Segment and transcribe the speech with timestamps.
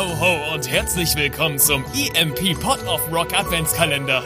[0.00, 4.22] ho, ho und herzlich willkommen zum EMP Pot of Rock Adventskalender.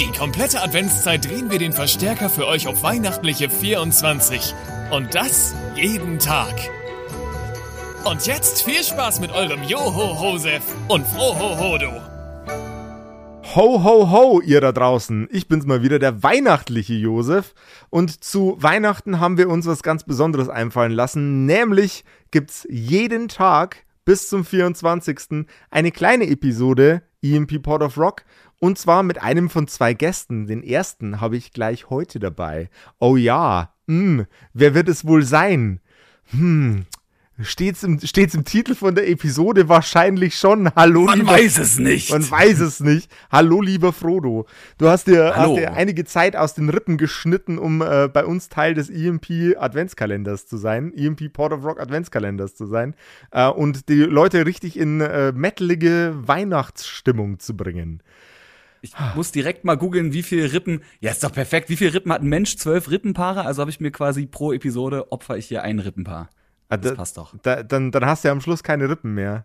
[0.00, 4.54] Die komplette Adventszeit drehen wir den Verstärker für euch auf weihnachtliche 24.
[4.90, 6.54] Und das jeden Tag.
[8.04, 12.13] Und jetzt viel Spaß mit eurem Joho-Hosef und Froho-Hodo.
[13.56, 15.28] Ho, ho, ho, ihr da draußen.
[15.30, 17.54] Ich bin's mal wieder, der weihnachtliche Josef.
[17.88, 21.46] Und zu Weihnachten haben wir uns was ganz Besonderes einfallen lassen.
[21.46, 25.46] Nämlich gibt's jeden Tag bis zum 24.
[25.70, 28.24] eine kleine Episode EMP Port of Rock.
[28.58, 30.48] Und zwar mit einem von zwei Gästen.
[30.48, 32.70] Den ersten habe ich gleich heute dabei.
[32.98, 35.78] Oh ja, hm, wer wird es wohl sein?
[36.32, 36.86] Hm,
[37.42, 40.72] Steht's im, steht's im Titel von der Episode wahrscheinlich schon.
[40.76, 42.10] Hallo, Man lieber, weiß es nicht.
[42.12, 43.10] Man weiß es nicht.
[43.28, 44.46] Hallo, lieber Frodo.
[44.78, 45.50] Du hast dir, Hallo.
[45.50, 49.56] hast dir einige Zeit aus den Rippen geschnitten, um äh, bei uns Teil des EMP
[49.58, 50.92] Adventskalenders zu sein.
[50.94, 52.94] EMP Port of Rock Adventskalenders zu sein.
[53.32, 58.00] Äh, und die Leute richtig in äh, metalige Weihnachtsstimmung zu bringen.
[58.80, 60.82] Ich muss direkt mal googeln, wie viele Rippen.
[61.00, 61.68] Ja, ist doch perfekt.
[61.68, 62.58] Wie viele Rippen hat ein Mensch?
[62.58, 63.44] Zwölf Rippenpaare.
[63.44, 66.28] Also habe ich mir quasi pro Episode opfer ich hier ein Rippenpaar.
[66.68, 67.34] Ah, Das da- passt doch.
[67.42, 69.44] Da, dann, dann hast du ja am Schluss keine Rippen mehr.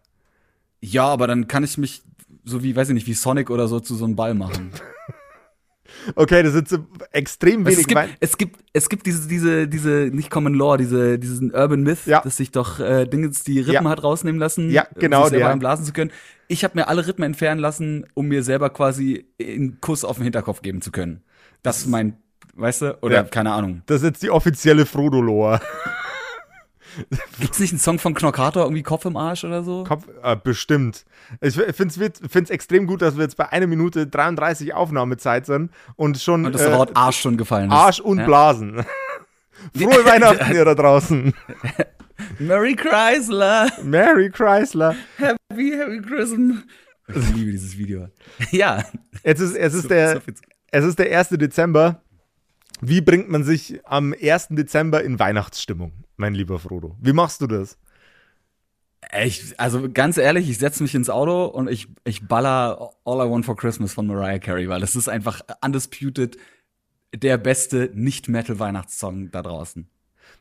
[0.82, 2.02] Ja, aber dann kann ich mich
[2.46, 4.72] so wie, weiß ich nicht, wie Sonic oder so zu so einem Ball machen.
[6.16, 6.78] Okay, das sind so
[7.12, 10.78] extrem wenig es gibt, Wein- es gibt, es gibt diese, diese, diese, nicht Common Law,
[10.78, 12.22] diese, diesen Urban Myth, Ja.
[12.22, 13.90] dass sich doch äh, Dingens die Rippen Ja.
[13.90, 16.12] hat rausnehmen lassen, Ja, genau, um sich selber einblasen zu können.
[16.48, 20.24] Ich habe mir alle Rippen entfernen lassen, um mir selber quasi einen Kuss auf den
[20.26, 21.24] Hinterkopf geben zu können.
[21.64, 22.18] Das ist mein,
[22.54, 23.24] weißt du, oder Ja.
[23.24, 23.82] keine Ahnung.
[23.88, 25.60] Das ist jetzt die offizielle Frodo-Lore.
[27.40, 29.84] Gibt's nicht einen Song von Knockator, irgendwie Kopf im Arsch oder so?
[29.84, 31.06] Kopf, äh, bestimmt.
[31.42, 36.20] Ich finde es extrem gut, dass wir jetzt bei einer Minute 33 Aufnahmezeit sind und
[36.20, 37.76] schon Und das äh, Wort Arsch schon gefallen ist.
[37.76, 38.26] Arsch und ja?
[38.26, 38.86] Blasen.
[39.78, 41.34] Frohe Weihnachten, ihr da draußen.
[42.40, 44.96] Mary Chrysler, Merry Chrysler.
[45.18, 46.58] Happy, Happy Christmas.
[47.08, 48.08] Ich liebe dieses Video.
[48.52, 48.84] Ja.
[49.24, 50.22] Jetzt ist, es, ist So- der, so
[50.72, 51.30] es ist der 1.
[51.30, 52.02] Dezember.
[52.82, 54.50] Wie bringt man sich am 1.
[54.52, 56.96] Dezember in Weihnachtsstimmung, mein lieber Frodo?
[57.02, 57.78] Wie machst du das?
[59.24, 63.30] Ich, also ganz ehrlich, ich setze mich ins Auto und ich, ich baller All I
[63.30, 66.38] Want for Christmas von Mariah Carey, weil das ist einfach undisputed
[67.16, 69.90] der beste Nicht-Metal-Weihnachtssong da draußen.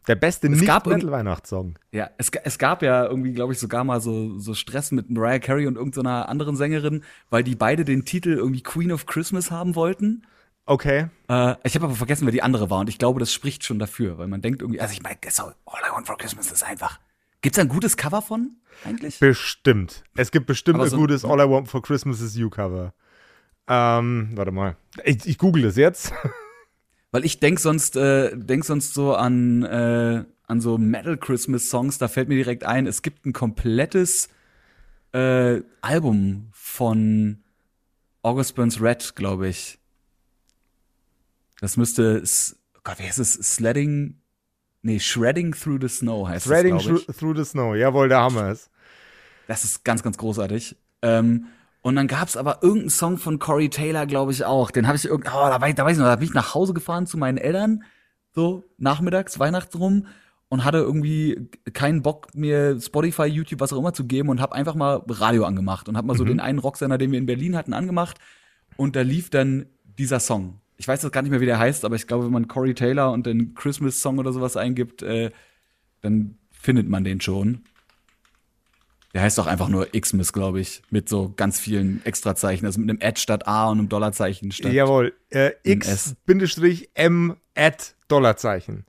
[0.07, 1.79] Der beste Nicht-Metal-Weihnachtssong.
[1.93, 5.39] Ja, es, es gab ja irgendwie, glaube ich, sogar mal so, so Stress mit Mariah
[5.39, 9.75] Carey und irgendeiner anderen Sängerin, weil die beide den Titel irgendwie Queen of Christmas haben
[9.77, 10.23] wollten.
[10.71, 11.09] Okay.
[11.29, 13.79] Äh, ich habe aber vergessen, wer die andere war und ich glaube, das spricht schon
[13.79, 16.63] dafür, weil man denkt irgendwie, also ich meine, so, All I Want for Christmas ist
[16.63, 17.01] einfach.
[17.41, 18.51] Gibt's da ein gutes Cover von
[18.85, 19.19] eigentlich?
[19.19, 20.05] Bestimmt.
[20.15, 22.93] Es gibt bestimmt Aber ein so- gutes All I Want for Christmas is You Cover.
[23.67, 24.77] Ähm, warte mal.
[25.05, 26.13] Ich, ich google das jetzt.
[27.13, 31.97] Weil ich denk sonst, äh, denk sonst so an, äh, an so Metal Christmas Songs,
[31.97, 34.29] da fällt mir direkt ein, es gibt ein komplettes
[35.13, 37.43] äh, Album von
[38.21, 39.78] August Burns Red, glaube ich.
[41.61, 42.23] Das müsste,
[42.77, 43.35] oh Gott, wie heißt es?
[43.35, 44.21] Sledding,
[44.83, 47.17] nee, Shredding Through the Snow heißt das, glaube ich.
[47.17, 47.75] through, the Snow.
[47.75, 48.71] Jawohl, der Hammer ist.
[49.47, 50.77] Das ist ganz, ganz großartig.
[51.03, 51.47] Ähm,
[51.83, 54.71] und dann gab's aber irgendeinen Song von Corey Taylor, glaube ich auch.
[54.71, 56.55] Den habe ich irgend, oh, da, weiß, da weiß ich noch, da bin ich nach
[56.55, 57.85] Hause gefahren zu meinen Eltern,
[58.35, 60.07] so nachmittags, Weihnachten rum
[60.49, 64.55] und hatte irgendwie keinen Bock mir Spotify, YouTube, was auch immer zu geben und habe
[64.55, 67.57] einfach mal Radio angemacht und habe mal so den einen Rocksender, den wir in Berlin
[67.57, 68.19] hatten, angemacht
[68.77, 70.61] und da lief dann dieser Song.
[70.79, 72.73] Ich weiß jetzt gar nicht mehr, wie der heißt, aber ich glaube, wenn man Corey
[72.73, 75.31] Taylor und den Christmas Song oder sowas eingibt, äh,
[76.01, 77.63] dann findet man den schon.
[79.15, 82.91] Der heißt doch einfach nur Xmas, glaube ich, mit so ganz vielen Extrazeichen, also mit
[82.91, 84.73] einem Ad statt A und einem Dollarzeichen statt.
[84.73, 85.15] Jawohl.
[85.31, 88.85] Äh, Ein X Bindestrich M at Dollarzeichen.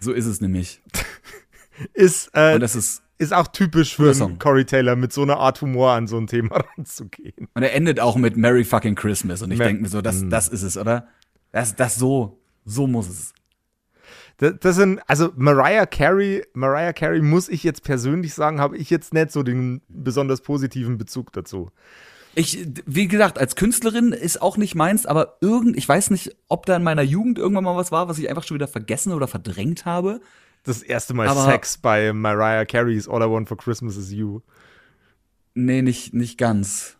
[0.00, 0.82] So ist es nämlich.
[1.92, 4.12] Ist, äh, Und das ist ist auch typisch für.
[4.38, 7.48] Corey Taylor, mit so einer Art Humor an so ein Thema ranzugehen.
[7.54, 10.30] und er endet auch mit Merry fucking Christmas und ich denke mir so, das Mm.
[10.30, 11.08] das ist es, oder?
[11.52, 13.34] Das das so so muss es.
[14.38, 18.90] Das, das sind, also Mariah Carey, Mariah Carey muss ich jetzt persönlich sagen, habe ich
[18.90, 21.70] jetzt nicht so den besonders positiven Bezug dazu.
[22.34, 26.66] Ich, wie gesagt, als Künstlerin ist auch nicht meins, aber irgend, ich weiß nicht, ob
[26.66, 29.28] da in meiner Jugend irgendwann mal was war, was ich einfach schon wieder vergessen oder
[29.28, 30.20] verdrängt habe.
[30.64, 34.40] Das erste Mal Aber- Sex bei Mariah Carey's All I Want for Christmas is You.
[35.54, 36.96] Nee, nicht, nicht ganz.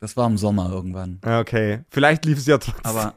[0.00, 1.18] Das war im Sommer irgendwann.
[1.24, 2.84] Okay, vielleicht lief es ja trotzdem.
[2.84, 3.14] Aber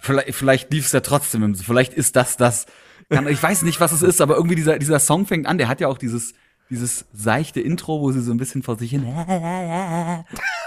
[0.00, 1.54] vielleicht, vielleicht lief es ja trotzdem.
[1.56, 2.66] Vielleicht ist das das.
[3.08, 5.58] Kann, ich weiß nicht, was es ist, aber irgendwie dieser, dieser Song fängt an.
[5.58, 6.34] Der hat ja auch dieses,
[6.68, 9.02] dieses seichte Intro, wo sie so ein bisschen vor sich hin.
[9.04, 9.14] Und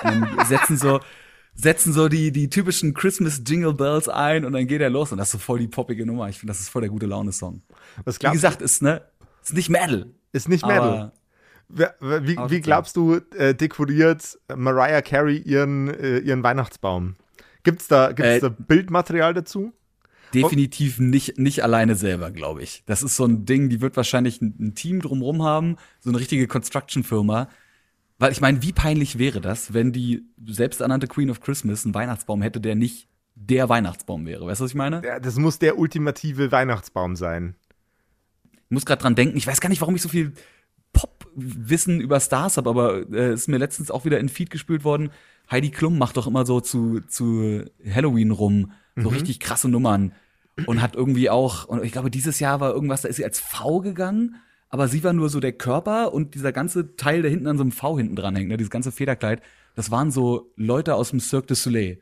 [0.03, 0.99] dann setzen so,
[1.55, 5.11] setzen so die, die typischen Christmas Jingle Bells ein und dann geht er los.
[5.11, 6.29] Und das ist so voll die poppige Nummer.
[6.29, 7.61] Ich finde, das ist voll der gute Laune-Song.
[8.05, 9.01] Wie gesagt, ist, ne,
[9.43, 10.07] ist nicht Metal.
[10.31, 11.11] Ist nicht Metal.
[11.69, 17.15] Wer- Wie, wie glaubst du, äh, dekoriert Mariah Carey ihren, äh, ihren Weihnachtsbaum?
[17.63, 19.73] Gibt's da, gibt's Äh, da Bildmaterial dazu?
[20.33, 22.83] Definitiv nicht, nicht alleine selber, glaube ich.
[22.87, 26.19] Das ist so ein Ding, die wird wahrscheinlich ein, ein Team drumrum haben, so eine
[26.19, 27.47] richtige Construction-Firma.
[28.19, 32.41] Weil ich meine, wie peinlich wäre das, wenn die selbsternannte Queen of Christmas einen Weihnachtsbaum
[32.41, 34.45] hätte, der nicht der Weihnachtsbaum wäre.
[34.45, 35.01] Weißt du, was ich meine?
[35.03, 37.55] Ja, das muss der ultimative Weihnachtsbaum sein.
[38.53, 40.33] Ich muss gerade dran denken, ich weiß gar nicht, warum ich so viel
[40.93, 45.09] Pop-Wissen über Stars habe, aber äh, ist mir letztens auch wieder in Feed gespült worden.
[45.49, 50.13] Heidi Klum macht doch immer so zu, zu Halloween rum, so richtig krasse Nummern.
[50.67, 53.39] Und hat irgendwie auch, und ich glaube, dieses Jahr war irgendwas, da ist sie als
[53.39, 54.35] V gegangen,
[54.73, 57.63] aber sie war nur so der Körper und dieser ganze Teil, der hinten an so
[57.63, 59.39] einem V hinten dran hängt, ne, dieses ganze Federkleid,
[59.75, 62.01] das waren so Leute aus dem Cirque du Soleil.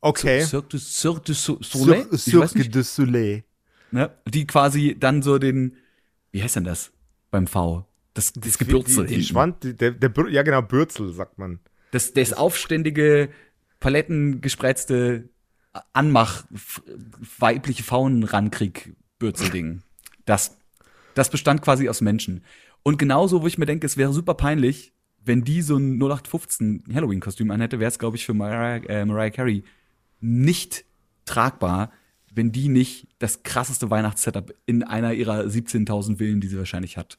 [0.00, 0.40] Okay.
[0.40, 2.06] Cirque du, Cirque du So- Soleil?
[2.16, 3.44] Cirque nicht du Soleil.
[3.90, 4.10] ne?
[4.26, 5.76] Die quasi dann so den,
[6.32, 6.90] wie heißt denn das
[7.30, 7.86] beim V?
[8.14, 9.28] Das, das Gebürzel Die, die hinten.
[9.28, 11.60] Schwand, die, der, der, ja genau, Bürzel, sagt man.
[11.90, 13.28] Das, das aufständige,
[13.78, 15.28] palettengesprätzte
[15.92, 16.44] Anmach,
[17.38, 19.82] weibliche Faunenrankrieg-Bürzelding.
[20.24, 20.56] Das,
[21.14, 22.44] das bestand quasi aus Menschen.
[22.82, 24.92] Und genauso, wo ich mir denke, es wäre super peinlich,
[25.22, 29.30] wenn die so ein 0815 Halloween-Kostüm anhätte, wäre es, glaube ich, für Mariah, äh, Mariah
[29.30, 29.64] Carey
[30.20, 30.84] nicht
[31.24, 31.90] tragbar,
[32.32, 37.18] wenn die nicht das krasseste Weihnachtssetup in einer ihrer 17.000 Villen, die sie wahrscheinlich hat,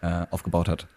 [0.00, 0.88] äh, aufgebaut hat.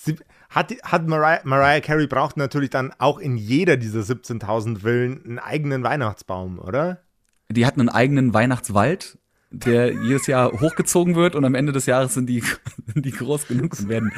[0.00, 0.16] Sie,
[0.50, 5.38] hat, hat Mariah, Mariah Carey braucht natürlich dann auch in jeder dieser 17.000 Villen einen
[5.40, 7.02] eigenen Weihnachtsbaum, oder?
[7.50, 9.18] Die hat einen eigenen Weihnachtswald,
[9.50, 12.42] der jedes Jahr hochgezogen wird und am Ende des Jahres sind die,
[12.92, 14.12] sind die groß genug und werden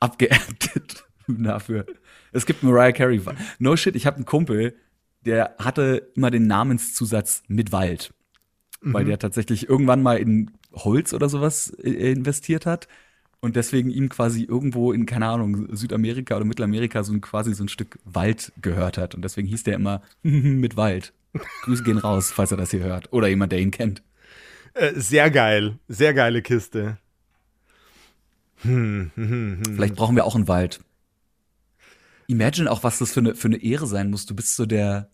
[0.00, 1.86] abgeerntet dafür.
[2.32, 3.20] Es gibt Mariah Carey.
[3.58, 4.74] No shit, ich habe einen Kumpel,
[5.24, 8.12] der hatte immer den Namenszusatz mit Wald,
[8.82, 12.88] weil der tatsächlich irgendwann mal in Holz oder sowas äh, investiert hat
[13.40, 17.64] und deswegen ihm quasi irgendwo in, keine Ahnung, Südamerika oder Mittelamerika so ein, quasi so
[17.64, 21.12] ein Stück Wald gehört hat und deswegen hieß der immer mit Wald.
[21.62, 23.12] Grüße gehen raus, falls er das hier hört.
[23.12, 24.02] Oder jemand, der ihn kennt.
[24.74, 25.78] Äh, sehr geil.
[25.88, 26.98] Sehr geile Kiste.
[28.64, 30.80] Vielleicht brauchen wir auch einen Wald.
[32.26, 34.26] Imagine auch, was das für eine, für eine Ehre sein muss.
[34.26, 35.10] Du bist so der,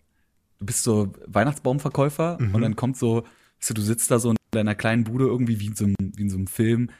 [0.60, 3.24] du bist so Weihnachtsbaumverkäufer und dann kommt so,
[3.58, 5.96] weißt du, du sitzt da so in deiner kleinen Bude irgendwie wie in so einem,
[5.98, 6.90] wie in so einem Film.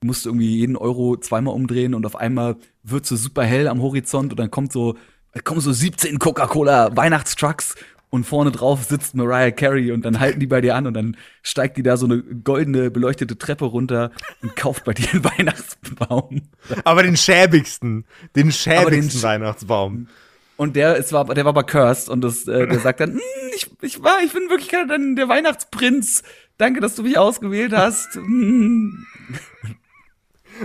[0.00, 3.80] Du musst irgendwie jeden Euro zweimal umdrehen und auf einmal wird so super hell am
[3.80, 4.96] Horizont und dann kommt so,
[5.44, 7.76] kommen so 17 Coca-Cola Weihnachtstrucks
[8.10, 11.16] und vorne drauf sitzt Mariah Carey und dann halten die bei dir an und dann
[11.42, 14.10] steigt die da so eine goldene beleuchtete Treppe runter
[14.42, 16.42] und kauft bei dir einen Weihnachtsbaum.
[16.84, 18.04] Aber den schäbigsten,
[18.36, 20.08] den schäbigsten sch- Weihnachtsbaum.
[20.56, 23.20] Und der ist war, der war aber cursed und das, äh, der sagt dann, "Mm,
[23.54, 26.22] ich, ich war, ich bin wirklich gerade dann der Weihnachtsprinz.
[26.58, 28.16] Danke, dass du mich ausgewählt hast.
[28.16, 28.90] Mm.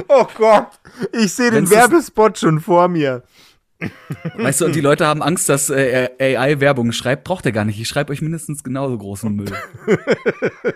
[0.10, 0.68] Oh Gott,
[1.14, 3.24] ich sehe den Werbespot schon vor mir.
[4.38, 7.24] Weißt du, und die Leute haben Angst, dass äh, AI Werbung schreibt.
[7.26, 7.80] Braucht er gar nicht.
[7.80, 9.52] Ich schreibe euch mindestens genauso großen Müll.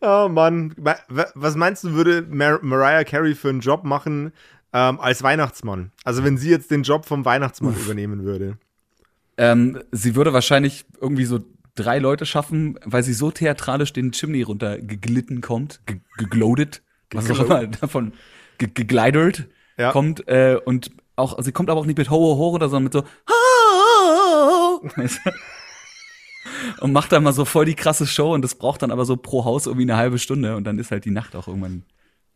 [0.00, 4.32] Oh Mann, Wa- wa- was meinst du, würde Mar Mariah Carey für einen Job machen
[4.72, 5.90] ähm, als Weihnachtsmann?
[6.04, 8.56] Also wenn sie jetzt den Job vom Weihnachtsmann übernehmen würde.
[9.36, 11.40] ähm, sie würde wahrscheinlich irgendwie so
[11.74, 16.82] drei Leute schaffen, weil sie so theatralisch den Chimney runtergeglitten kommt, ge gegloadet,
[17.12, 18.12] was auch immer davon
[18.58, 19.90] ge geglidert Ja.
[19.92, 22.84] kommt äh, und auch sie kommt aber auch nicht mit ho ho ho oder sondern
[22.84, 23.06] mit so du?
[26.80, 29.16] und macht dann mal so voll die krasse Show und das braucht dann aber so
[29.16, 31.84] pro Haus irgendwie eine halbe Stunde und dann ist halt die Nacht auch irgendwann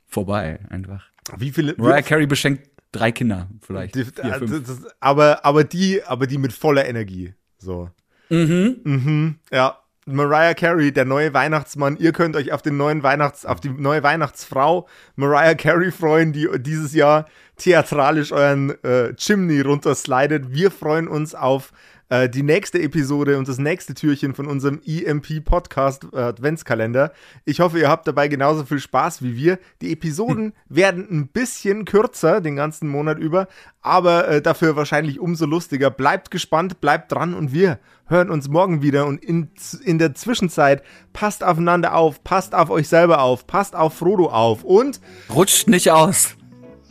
[0.06, 1.06] vorbei einfach.
[1.38, 1.74] Wie viele?
[1.76, 3.94] Mariah Carey beschenkt drei Kinder vielleicht.
[3.94, 4.66] Die, vier, fünf.
[4.66, 7.34] das, aber, aber die, aber die mit voller Energie.
[7.58, 7.90] So.
[8.28, 8.80] Mhm.
[8.84, 9.38] Mhm.
[9.50, 9.78] Ja.
[10.04, 11.96] Mariah Carey, der neue Weihnachtsmann.
[11.96, 16.48] Ihr könnt euch auf den neuen Weihnachts, auf die neue Weihnachtsfrau Mariah Carey freuen, die
[16.58, 20.52] dieses Jahr theatralisch euren äh, Chimney runterslidet.
[20.52, 21.72] Wir freuen uns auf
[22.12, 27.12] äh, die nächste Episode und das nächste Türchen von unserem EMP Podcast äh, Adventskalender.
[27.46, 29.58] Ich hoffe, ihr habt dabei genauso viel Spaß wie wir.
[29.80, 33.48] Die Episoden werden ein bisschen kürzer den ganzen Monat über,
[33.80, 35.90] aber äh, dafür wahrscheinlich umso lustiger.
[35.90, 39.48] Bleibt gespannt, bleibt dran und wir hören uns morgen wieder und in,
[39.82, 40.82] in der Zwischenzeit
[41.14, 45.90] passt aufeinander auf, passt auf euch selber auf, passt auf Frodo auf und, Rutscht nicht
[45.90, 46.36] aus.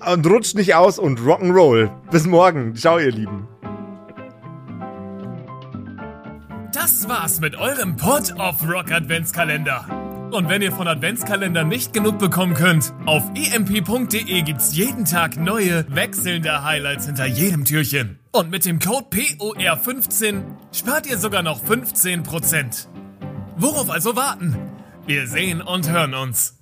[0.05, 1.91] Und rutscht nicht aus und Rock'n'Roll.
[2.11, 2.75] Bis morgen.
[2.75, 3.47] Ciao, ihr Lieben.
[6.73, 9.85] Das war's mit eurem Pod of Rock Adventskalender.
[10.31, 15.85] Und wenn ihr von Adventskalendern nicht genug bekommen könnt, auf emp.de gibt's jeden Tag neue,
[15.93, 18.19] wechselnde Highlights hinter jedem Türchen.
[18.31, 22.87] Und mit dem Code POR15 spart ihr sogar noch 15%.
[23.57, 24.55] Worauf also warten?
[25.05, 26.60] Wir sehen und hören uns.